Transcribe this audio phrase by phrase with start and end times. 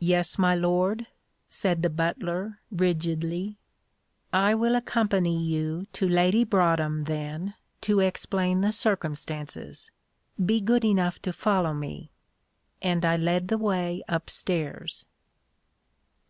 [0.00, 1.06] "Yes, my lord,"
[1.48, 3.56] said the butler, rigidly.
[4.30, 9.90] "I will accompany you to Lady Broadhem, then, to explain the circumstances.
[10.38, 12.10] Be good enough to follow me,"
[12.82, 15.06] and I led the way up stairs.